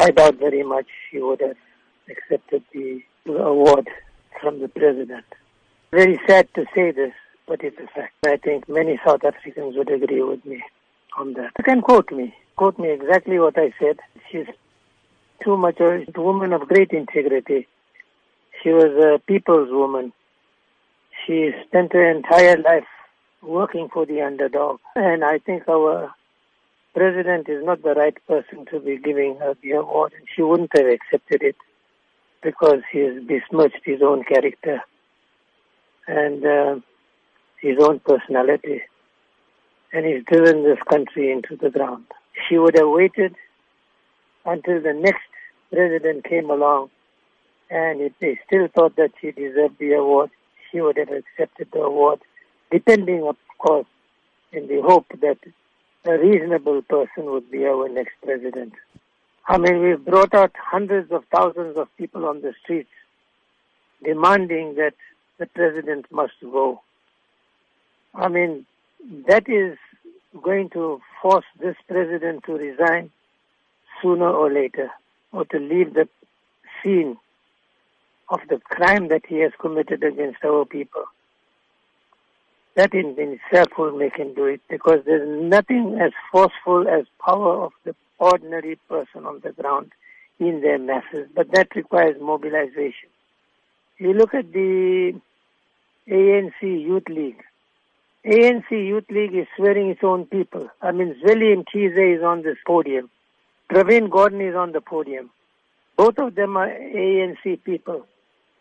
[0.00, 1.58] I doubt very much she would have
[2.08, 3.86] accepted the award
[4.40, 5.26] from the president.
[5.90, 7.12] Very sad to say this,
[7.46, 8.14] but it's a fact.
[8.24, 10.62] I think many South Africans would agree with me
[11.18, 11.50] on that.
[11.58, 12.34] You can quote me.
[12.56, 13.98] Quote me exactly what I said.
[14.32, 14.46] She's
[15.44, 17.68] too much a woman of great integrity.
[18.62, 20.14] She was a people's woman.
[21.26, 22.88] She spent her entire life
[23.42, 24.80] working for the underdog.
[24.96, 26.10] And I think our
[26.94, 30.12] president is not the right person to be giving her the award.
[30.16, 31.56] And she wouldn't have accepted it
[32.42, 34.80] because he has besmirched his own character
[36.06, 36.76] and uh,
[37.60, 38.82] his own personality.
[39.92, 42.06] And he's driven this country into the ground.
[42.48, 43.34] She would have waited
[44.44, 45.28] until the next
[45.70, 46.90] president came along
[47.70, 50.30] and if they still thought that she deserved the award,
[50.70, 52.20] she would have accepted the award,
[52.70, 53.86] depending, of course,
[54.52, 55.38] in the hope that
[56.04, 58.72] a reasonable person would be our next president.
[59.46, 62.90] I mean, we've brought out hundreds of thousands of people on the streets
[64.02, 64.94] demanding that
[65.38, 66.80] the president must go.
[68.14, 68.66] I mean,
[69.28, 69.76] that is
[70.42, 73.10] going to force this president to resign
[74.00, 74.90] sooner or later
[75.32, 76.08] or to leave the
[76.82, 77.16] scene
[78.28, 81.04] of the crime that he has committed against our people.
[82.76, 87.64] That in, itself will make him do it because there's nothing as forceful as power
[87.64, 89.90] of the ordinary person on the ground
[90.38, 93.08] in their masses, but that requires mobilization.
[93.98, 95.20] You look at the
[96.08, 97.42] ANC Youth League.
[98.24, 100.68] ANC Youth League is swearing its own people.
[100.80, 103.10] I mean, Zweli Mkhize is on this podium.
[103.70, 105.30] Pravin Gordhan is on the podium.
[105.96, 108.06] Both of them are ANC people.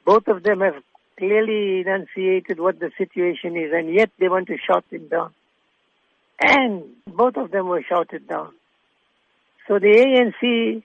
[0.06, 0.76] Both of them have
[1.20, 5.32] clearly enunciated what the situation is, and yet they want to shout him down.
[6.42, 8.54] And both of them were shouted down.
[9.68, 10.82] So the ANC,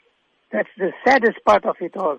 [0.53, 2.19] that's the saddest part of it all.